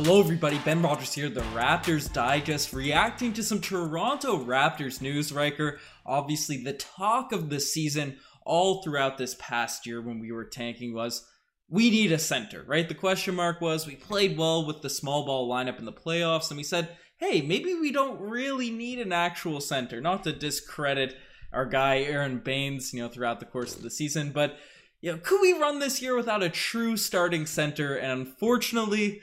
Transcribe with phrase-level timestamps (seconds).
[0.00, 0.60] Hello, everybody.
[0.60, 5.80] Ben Rogers here, the Raptors Digest, reacting to some Toronto Raptors news, Riker.
[6.06, 10.94] Obviously, the talk of the season all throughout this past year when we were tanking
[10.94, 11.26] was
[11.68, 12.88] we need a center, right?
[12.88, 16.50] The question mark was we played well with the small ball lineup in the playoffs,
[16.50, 20.00] and we said, hey, maybe we don't really need an actual center.
[20.00, 21.16] Not to discredit
[21.52, 24.58] our guy Aaron Baynes, you know, throughout the course of the season, but
[25.00, 27.96] you know, could we run this year without a true starting center?
[27.96, 29.22] And unfortunately,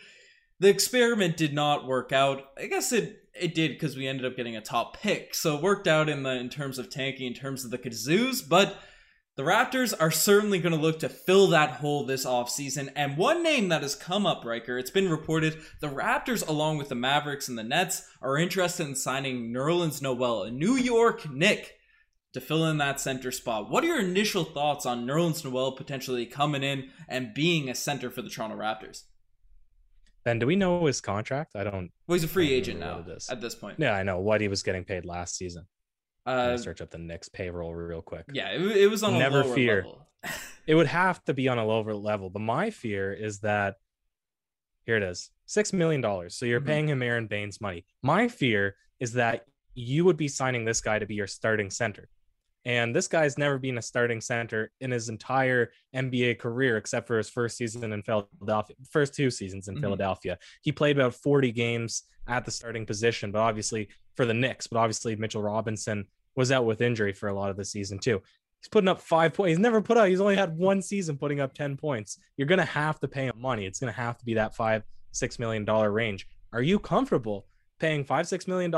[0.59, 2.52] the experiment did not work out.
[2.58, 5.62] I guess it it did because we ended up getting a top pick, so it
[5.62, 8.78] worked out in the in terms of tanking, in terms of the kazoos, but.
[9.38, 12.90] The Raptors are certainly going to look to fill that hole this offseason.
[12.95, 16.88] And one name that has come up, Riker, it's been reported the Raptors, along with
[16.88, 21.73] the Mavericks and the Nets, are interested in signing Nerlens Noel, a New York Nick,
[22.31, 23.70] to fill in that center spot.
[23.70, 28.09] What are your initial thoughts on Nerlens Noel potentially coming in and being a center
[28.09, 29.03] for the Toronto Raptors?
[30.26, 31.56] Ben, do we know his contract?
[31.56, 31.92] I don't.
[32.08, 33.80] Well, he's a free agent now at this point.
[33.80, 35.68] Yeah, I know what he was getting paid last season.
[36.26, 38.26] Uh, search up the Knicks payroll real quick.
[38.34, 39.86] Yeah, it, it was on never fear.
[40.66, 43.76] it would have to be on a lower level, but my fear is that
[44.88, 46.36] here it is, six million dollars.
[46.36, 46.68] So you're mm-hmm.
[46.68, 47.86] paying him Aaron Baynes money.
[48.02, 52.09] My fear is that you would be signing this guy to be your starting center.
[52.66, 57.17] And this guy's never been a starting center in his entire NBA career, except for
[57.17, 59.83] his first season in Philadelphia, first two seasons in mm-hmm.
[59.83, 60.39] Philadelphia.
[60.63, 64.80] He played about 40 games at the starting position, but obviously for the Knicks, but
[64.80, 68.22] obviously Mitchell Robinson was out with injury for a lot of the season too.
[68.59, 69.50] He's putting up five points.
[69.50, 72.17] He's never put out, he's only had one season putting up 10 points.
[72.35, 73.66] You're going to have to pay him money.
[73.67, 76.27] It's going to have to be that five, $6 million range.
[76.52, 77.45] Are you comfortable
[77.79, 78.72] paying five, $6 million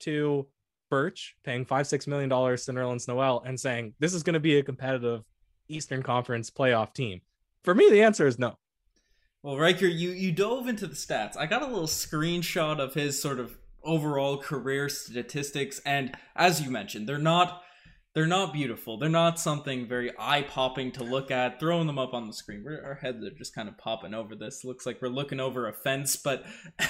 [0.00, 0.46] to
[0.90, 4.58] Birch, paying five, $6 million to Nerlens Noel and saying this is going to be
[4.58, 5.22] a competitive
[5.68, 7.20] Eastern Conference playoff team?
[7.64, 8.56] For me, the answer is no.
[9.42, 11.36] Well, Riker, you you dove into the stats.
[11.36, 16.70] I got a little screenshot of his sort of overall career statistics and as you
[16.70, 17.62] mentioned they're not
[18.18, 18.98] they're not beautiful.
[18.98, 21.60] They're not something very eye-popping to look at.
[21.60, 22.64] Throwing them up on the screen.
[22.64, 24.64] We're, our heads are just kind of popping over this.
[24.64, 26.44] Looks like we're looking over a fence but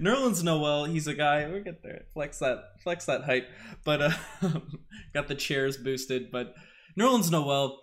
[0.00, 2.02] nerlens noel he's a guy we get there.
[2.14, 3.46] Flex that flex that height.
[3.84, 4.10] But uh
[5.12, 6.30] got the chairs boosted.
[6.30, 6.54] But
[6.96, 7.80] nerlens noel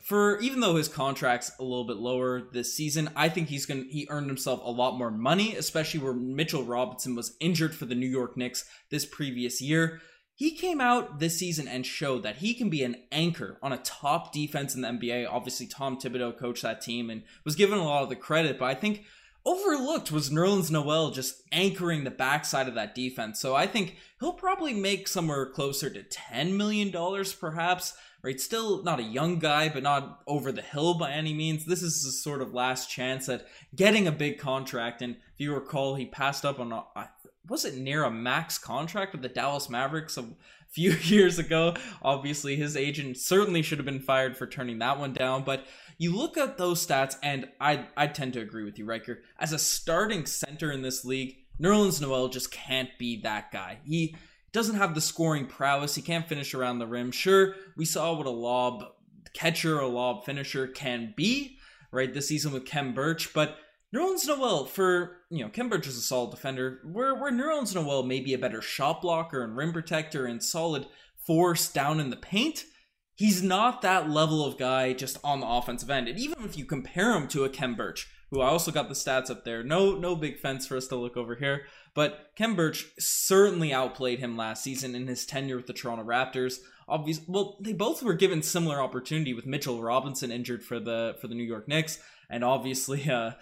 [0.00, 3.84] for even though his contract's a little bit lower this season, I think he's to
[3.84, 7.94] he earned himself a lot more money, especially where Mitchell Robinson was injured for the
[7.94, 10.00] New York Knicks this previous year.
[10.42, 13.76] He came out this season and showed that he can be an anchor on a
[13.76, 15.28] top defense in the NBA.
[15.30, 18.64] Obviously, Tom Thibodeau coached that team and was given a lot of the credit, but
[18.64, 19.04] I think
[19.44, 23.38] overlooked was Nerlens Noel just anchoring the backside of that defense.
[23.38, 26.90] So I think he'll probably make somewhere closer to $10 million
[27.38, 28.40] perhaps right?
[28.40, 31.64] Still not a young guy, but not over the hill by any means.
[31.64, 35.02] This is his sort of last chance at getting a big contract.
[35.02, 36.84] And if you recall, he passed up on a,
[37.48, 40.26] was it near a max contract with the Dallas Mavericks a
[40.68, 41.74] few years ago?
[42.02, 45.44] Obviously, his agent certainly should have been fired for turning that one down.
[45.44, 45.66] But
[45.98, 49.22] you look at those stats, and I I tend to agree with you, Riker.
[49.38, 53.78] As a starting center in this league, Nerlens Noel just can't be that guy.
[53.84, 54.16] He
[54.52, 55.94] doesn't have the scoring prowess.
[55.94, 57.10] He can't finish around the rim.
[57.10, 58.84] Sure, we saw what a lob
[59.32, 61.58] catcher, a lob finisher can be,
[61.90, 63.56] right, this season with Khem Birch, but
[63.94, 68.20] Nerlens Noel, for, you know, Birch is a solid defender, where, where Nerlens Noel may
[68.20, 70.86] be a better shot blocker and rim protector and solid
[71.26, 72.64] force down in the paint,
[73.14, 76.08] he's not that level of guy just on the offensive end.
[76.08, 78.94] And even if you compare him to a Khem Birch, who I also got the
[78.94, 82.56] stats up there, no no big fence for us to look over here, but Khem
[82.56, 86.60] Birch certainly outplayed him last season in his tenure with the Toronto Raptors.
[86.88, 91.28] Obviously, well, they both were given similar opportunity with Mitchell Robinson injured for the for
[91.28, 91.98] the New York Knicks,
[92.30, 93.32] and obviously uh,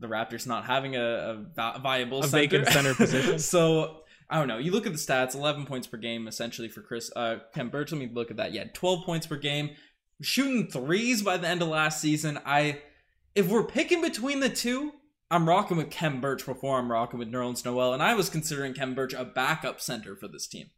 [0.00, 2.40] the Raptors not having a, a viable a center.
[2.40, 3.38] vacant center position.
[3.38, 4.58] so I don't know.
[4.58, 7.38] You look at the stats: 11 points per game essentially for Chris uh,
[7.70, 7.92] Birch.
[7.92, 8.52] Let me look at that.
[8.52, 9.70] Yeah, 12 points per game,
[10.20, 12.40] shooting threes by the end of last season.
[12.44, 12.80] I
[13.34, 14.92] if we're picking between the two,
[15.30, 18.74] I'm rocking with Khem Birch before I'm rocking with Nerlens Noel, and I was considering
[18.74, 20.70] Khem Birch a backup center for this team.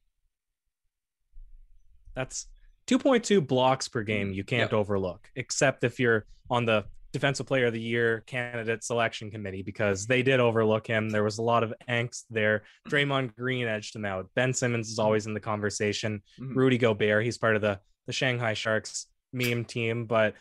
[2.15, 2.47] That's
[2.89, 4.79] 2.2 blocks per game you can't yep.
[4.79, 10.07] overlook, except if you're on the defensive player of the year candidate selection committee because
[10.07, 11.11] they did overlook him.
[11.11, 12.63] There was a lot of angst there.
[12.89, 14.29] Draymond Green edged him out.
[14.35, 16.23] Ben Simmons is always in the conversation.
[16.41, 16.59] Mm-hmm.
[16.59, 20.35] Rudy Gobert, he's part of the the Shanghai Sharks meme team, but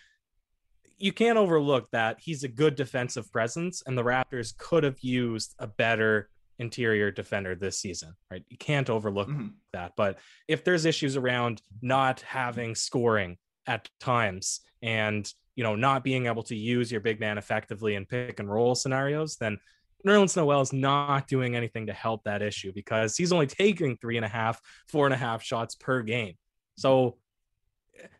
[0.97, 5.55] you can't overlook that he's a good defensive presence, and the Raptors could have used
[5.59, 6.29] a better
[6.59, 8.43] interior defender this season, right?
[8.49, 9.47] You can't overlook mm-hmm.
[9.73, 9.93] that.
[9.97, 13.37] But if there's issues around not having scoring
[13.67, 18.05] at times and you know not being able to use your big man effectively in
[18.05, 19.57] pick and roll scenarios, then
[20.05, 24.17] Nerlens Noel is not doing anything to help that issue because he's only taking three
[24.17, 26.33] and a half, four and a half shots per game.
[26.75, 27.17] So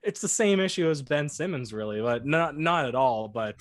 [0.04, 3.28] it's the same issue as Ben Simmons, really, but not not at all.
[3.28, 3.56] But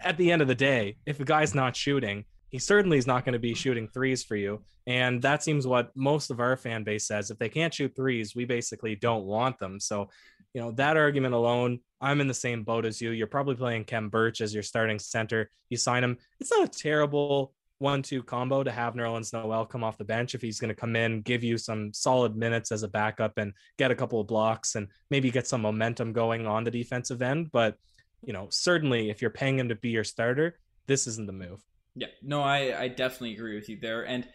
[0.00, 3.24] at the end of the day, if a guy's not shooting, he certainly is not
[3.24, 4.62] going to be shooting threes for you.
[4.86, 7.30] And that seems what most of our fan base says.
[7.30, 9.80] If they can't shoot threes, we basically don't want them.
[9.80, 10.10] So,
[10.54, 13.10] you know, that argument alone, I'm in the same boat as you.
[13.10, 15.50] You're probably playing Khem Birch as your starting center.
[15.70, 16.18] You sign him.
[16.40, 20.40] It's not a terrible one-two combo to have Nerlens Noel come off the bench if
[20.40, 23.90] he's going to come in, give you some solid minutes as a backup, and get
[23.90, 27.50] a couple of blocks and maybe get some momentum going on the defensive end.
[27.52, 27.76] But
[28.22, 31.62] you know, certainly if you're paying him to be your starter, this isn't the move.
[31.94, 34.26] Yeah, no, I I definitely agree with you there, and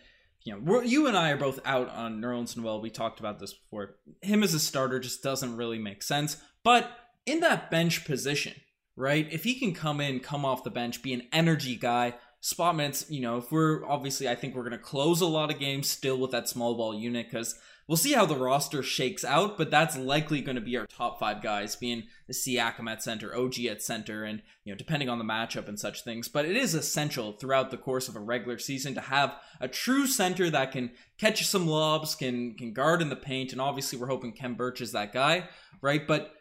[0.43, 2.81] you know, you and I are both out on Nerlens Noel.
[2.81, 3.95] We talked about this before.
[4.21, 6.37] Him as a starter just doesn't really make sense.
[6.63, 6.89] But
[7.25, 8.53] in that bench position,
[8.95, 9.27] right?
[9.31, 13.05] If he can come in, come off the bench, be an energy guy, spot minutes,
[13.09, 15.87] you know, if we're obviously, I think we're going to close a lot of games
[15.89, 17.55] still with that small ball unit because
[17.87, 21.19] we'll see how the roster shakes out, but that's likely going to be our top
[21.19, 25.17] five guys, being the Siakam at center, OG at center, and, you know, depending on
[25.17, 26.27] the matchup and such things.
[26.27, 30.07] But it is essential throughout the course of a regular season to have a true
[30.07, 34.07] center that can catch some lobs, can, can guard in the paint, and obviously we're
[34.07, 35.47] hoping Khem Birch is that guy,
[35.81, 36.07] right?
[36.07, 36.33] But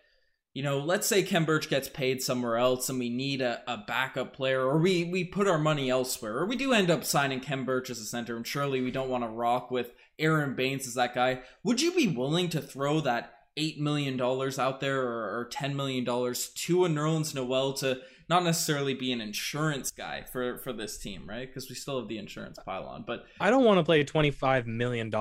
[0.52, 3.78] you know, let's say Khem Birch gets paid somewhere else and we need a, a
[3.78, 7.40] backup player, or we, we put our money elsewhere, or we do end up signing
[7.40, 10.86] Khem Birch as a center, and surely we don't want to rock with Aaron Baynes
[10.86, 11.42] as that guy.
[11.62, 16.04] Would you be willing to throw that $8 million out there or, or $10 million
[16.04, 21.28] to a Nerlens Noel to not necessarily be an insurance guy for, for this team,
[21.28, 21.48] right?
[21.48, 23.04] Because we still have the insurance pylon.
[23.06, 25.18] But I don't want to play $25 million for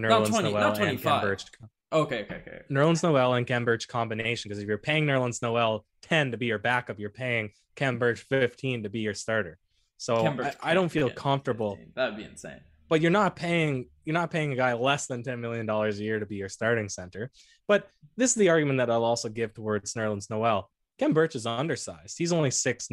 [0.00, 1.44] Nerlens 20, Noel and Khem Birch.
[1.92, 2.60] Okay, okay, okay.
[2.70, 4.48] Nerlens Noel and Khem Birch combination.
[4.48, 8.20] Because if you're paying Nerlens Noel 10 to be your backup, you're paying Khem Birch
[8.20, 9.58] 15 to be your starter.
[9.96, 11.78] So I, I, don't feel comfortable.
[11.94, 12.60] That would be insane.
[12.88, 16.20] But you're not paying you're not paying a guy less than $10 million a year
[16.20, 17.30] to be your starting center.
[17.66, 20.68] But this is the argument that I'll also give towards Nerlens Noel.
[20.98, 22.16] Khem Birch is undersized.
[22.18, 22.90] He's only 6'9,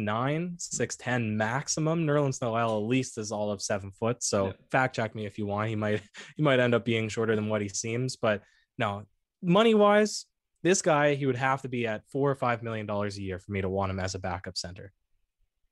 [0.58, 2.06] 6'10 maximum.
[2.06, 4.22] Nerlens Noel at least is all of seven foot.
[4.22, 4.52] So yeah.
[4.70, 5.68] fact check me if you want.
[5.68, 6.02] He might
[6.36, 8.42] he might end up being shorter than what he seems, but
[8.78, 9.04] no,
[9.42, 10.26] money wise,
[10.62, 13.38] this guy he would have to be at four or five million dollars a year
[13.38, 14.92] for me to want him as a backup center.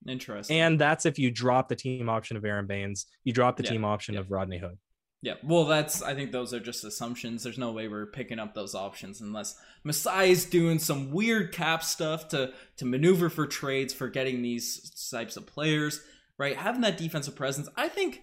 [0.09, 0.61] Interesting.
[0.61, 3.71] And that's if you drop the team option of Aaron Baynes, you drop the yeah.
[3.71, 4.21] team option yeah.
[4.21, 4.79] of Rodney Hood.
[5.23, 7.43] Yeah, well, that's I think those are just assumptions.
[7.43, 12.29] There's no way we're picking up those options unless Masai's doing some weird cap stuff
[12.29, 16.01] to to maneuver for trades for getting these types of players.
[16.39, 18.23] Right, having that defensive presence, I think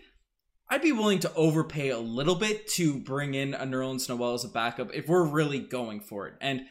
[0.69, 4.43] I'd be willing to overpay a little bit to bring in a Nerlens Noel as
[4.43, 6.35] a backup if we're really going for it.
[6.41, 6.61] And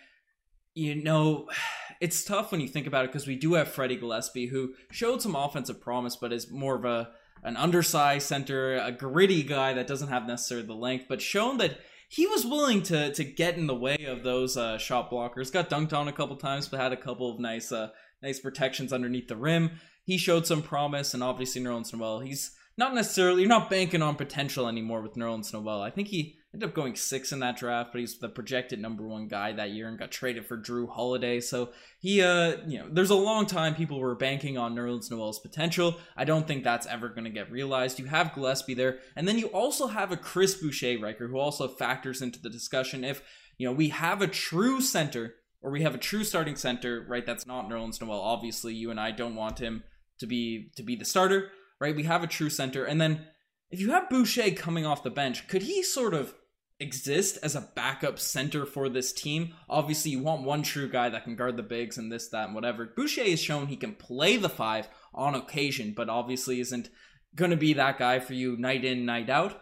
[0.75, 1.49] you know,
[2.01, 5.23] it's tough when you think about it because we do have Freddie Gillespie who showed
[5.23, 7.11] some offensive promise, but is more of a
[7.43, 11.79] an undersized center, a gritty guy that doesn't have necessarily the length, but shown that
[12.09, 15.53] he was willing to to get in the way of those uh, shot blockers.
[15.53, 17.91] Got dunked on a couple times, but had a couple of nice uh,
[18.23, 19.73] nice protections underneath the rim.
[20.05, 24.17] He showed some promise, and obviously Nerlens Noel, he's not necessarily you're not banking on
[24.17, 25.83] potential anymore with Nerlens Noel.
[25.83, 29.07] I think he ended up going six in that draft, but he's the projected number
[29.07, 31.41] one guy that year and got traded for Jrue Holiday.
[31.41, 35.39] So he, uh, you know, there's a long time people were banking on Nerlens Noel's
[35.39, 35.97] potential.
[36.17, 37.99] I don't think that's ever going to get realized.
[37.99, 41.69] You have Gillespie there, and then you also have a Chris Boucher, Riker, who also
[41.69, 43.05] factors into the discussion.
[43.05, 43.23] If
[43.59, 47.27] you know we have a true center or we have a true starting center, right?
[47.27, 48.21] That's not Nerlens Noel.
[48.21, 49.83] Obviously, you and I don't want him
[50.21, 51.97] to be to be the starter right?
[51.97, 52.85] We have a true center.
[52.85, 53.27] And then
[53.71, 56.35] if you have Boucher coming off the bench, could he sort of
[56.79, 59.55] exist as a backup center for this team?
[59.69, 62.55] Obviously, you want one true guy that can guard the bigs and this, that, and
[62.55, 62.87] whatever.
[62.87, 66.91] Boucher has shown he can play the five on occasion, but obviously isn't
[67.35, 69.61] going to be that guy for you night in, night out.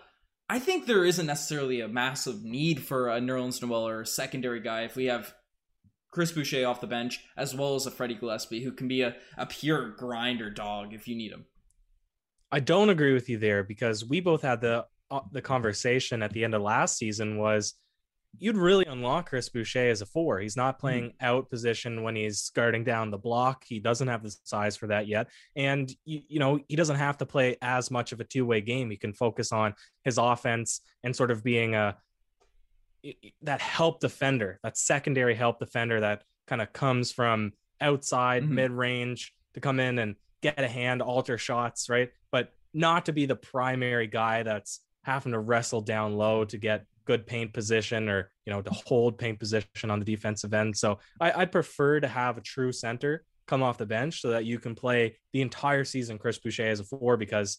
[0.49, 4.61] I think there isn't necessarily a massive need for a Nerlens Noel or a secondary
[4.61, 5.35] guy if we have
[6.11, 9.16] Chris Boucher off the bench, as well as a Freddie Gillespie, who can be a,
[9.37, 11.47] a pure grinder dog if you need him.
[12.54, 16.32] I don't agree with you there because we both had the uh, the conversation at
[16.32, 17.75] the end of last season was
[18.38, 20.38] you'd really unlock Chris Boucher as a four.
[20.38, 20.80] He's not mm-hmm.
[20.80, 21.26] playing mm-hmm.
[21.26, 23.64] out position when he's guarding down the block.
[23.66, 25.30] He doesn't have the size for that yet.
[25.56, 28.61] And, you, you know, he doesn't have to play as much of a two way
[28.61, 28.88] game.
[28.88, 31.96] He can focus on his offense and sort of being a,
[33.42, 38.54] that help defender, that secondary help defender that kind of comes from outside mm-hmm.
[38.54, 42.10] mid range to come in and get a hand, alter shots, right?
[42.30, 46.84] But not to be the primary guy that's having to wrestle down low to get
[47.06, 50.76] good paint position or you know to hold paint position on the defensive end.
[50.76, 54.44] So I, would prefer to have a true center come off the bench so that
[54.44, 57.58] you can play the entire season Chris Boucher as a four because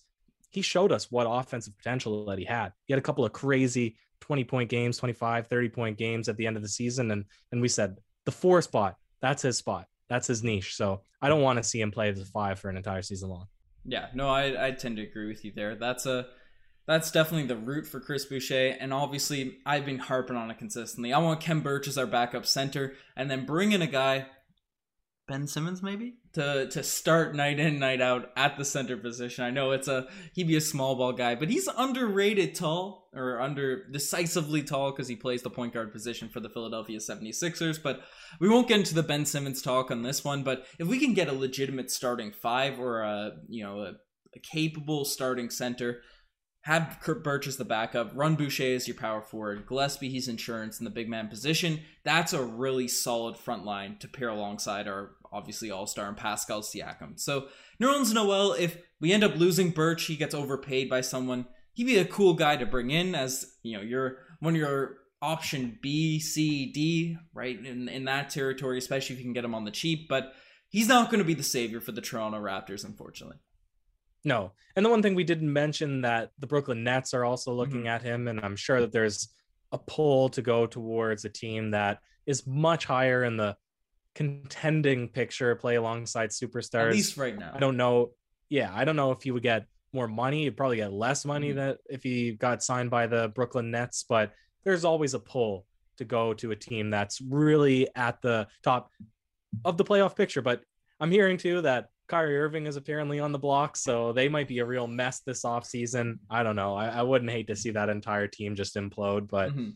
[0.52, 2.72] he showed us what offensive potential that he had.
[2.86, 6.48] He had a couple of crazy 20 point games, 25, 30 point games at the
[6.48, 7.12] end of the season.
[7.12, 9.88] And, and we said the four spot, that's his spot.
[10.10, 10.76] That's his niche.
[10.76, 13.30] So I don't want to see him play as a five for an entire season
[13.30, 13.48] long.
[13.84, 15.76] Yeah, no, I, I tend to agree with you there.
[15.76, 16.28] That's a
[16.88, 21.14] that's definitely the route for Chris Boucher, and obviously I've been harping on it consistently.
[21.14, 24.28] I want Khem Birch as our backup center, and then bring in a guy
[25.28, 29.44] Ben Simmons maybe to to start night in night out at the center position.
[29.44, 33.40] I know it's a he'd be a small ball guy, but he's underrated tall or
[33.40, 38.02] under decisively tall because he plays the point guard position for the Philadelphia 76ers, but
[38.40, 41.14] we won't get into the Ben Simmons talk on this one, but if we can
[41.14, 43.94] get a legitimate starting five or a, you know, a,
[44.36, 46.02] a capable starting center
[46.66, 50.80] have Khem Birch as the backup, run Boucher as your power forward, Gillespie, he's insurance
[50.80, 51.80] in the big man position.
[52.04, 56.62] That's a really solid front line to pair alongside our obviously all star and Pascal
[56.62, 57.20] Siakam.
[57.20, 61.46] So Nerlens Noel, if we end up losing Birch, he gets overpaid by someone.
[61.74, 64.98] He'd be a cool guy to bring in as you know your one of your
[65.22, 69.54] option B, C, D, right in in that territory, especially if you can get him
[69.54, 70.10] on the cheap.
[70.10, 70.34] But
[70.68, 73.38] he's not going to be the savior for the Toronto Raptors, unfortunately.
[74.26, 74.52] No.
[74.76, 77.88] And the one thing we didn't mention that the Brooklyn Nets are also looking mm-hmm.
[77.88, 79.30] at him, and I'm sure that there's
[79.72, 83.56] a pull to go towards a team that is much higher in the
[84.16, 86.88] contending picture, play alongside superstars.
[86.88, 87.52] At least right now.
[87.54, 88.12] I don't know.
[88.50, 90.44] Yeah, I don't know if he would get more money.
[90.44, 91.58] He'd probably get less money mm-hmm.
[91.58, 95.66] that if he got signed by the Brooklyn Nets, but there's always a pull
[95.98, 98.92] to go to a team that's really at the top
[99.64, 100.42] of the playoff picture.
[100.42, 100.62] But
[101.00, 104.60] I'm hearing too that Kyrie Irving is apparently on the block, so they might be
[104.60, 106.20] a real mess this offseason.
[106.30, 106.76] I don't know.
[106.76, 109.72] I, I wouldn't hate to see that entire team just implode, but mm-hmm.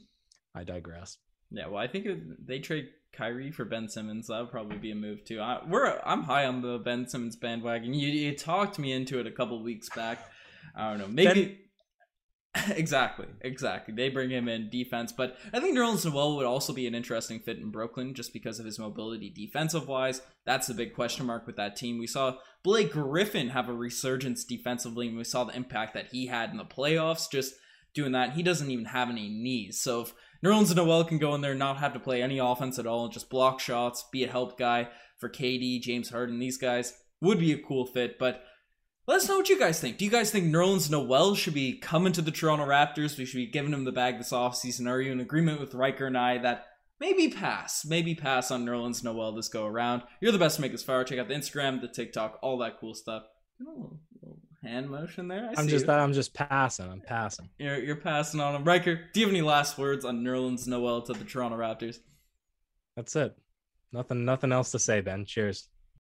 [0.55, 1.17] I digress.
[1.51, 4.91] Yeah, well, I think if they trade Kyrie for Ben Simmons, that would probably be
[4.91, 5.39] a move too.
[5.39, 7.93] I, we're I'm high on the Ben Simmons bandwagon.
[7.93, 10.29] You, you talked me into it a couple weeks back.
[10.75, 11.07] I don't know.
[11.07, 11.57] Maybe ben,
[12.69, 13.93] exactly, exactly.
[13.93, 17.39] They bring him in defense, but I think Nerlens Noel would also be an interesting
[17.39, 20.21] fit in Brooklyn just because of his mobility defensive wise.
[20.45, 21.97] That's the big question mark with that team.
[21.97, 26.27] We saw Blake Griffin have a resurgence defensively, and we saw the impact that he
[26.27, 27.53] had in the playoffs just
[27.93, 28.33] doing that.
[28.33, 29.79] He doesn't even have any knees.
[29.79, 30.13] So if
[30.43, 33.29] Nerlens Noel can go in there not have to play any offense at all just
[33.29, 37.57] block shots, be a help guy for KD, James Harden, these guys, would be a
[37.57, 38.17] cool fit.
[38.17, 38.43] But
[39.09, 39.97] let us know what you guys think.
[39.97, 43.17] Do you guys think Nerlens Noel should be coming to the Toronto Raptors?
[43.17, 44.87] We should be giving him the bag this offseason.
[44.87, 46.67] Are you in agreement with Riker and I that
[46.99, 50.03] maybe pass, maybe pass on Nerlens Noel this go around?
[50.21, 51.03] You're the best to make this fire.
[51.03, 53.23] Check out the Instagram, the TikTok, all that cool stuff.
[53.59, 53.99] Little
[54.63, 55.49] hand motion there.
[55.57, 55.99] I am just that.
[55.99, 56.91] I'm just passing.
[56.91, 57.49] I'm passing.
[57.57, 58.63] You're you're passing on him.
[58.63, 61.97] Riker, do you have any last words on Nerlens Noel to the Toronto Raptors?
[62.95, 63.35] That's it.
[63.91, 64.23] Nothing.
[64.23, 65.25] Nothing else to say, Ben.
[65.25, 65.67] Cheers.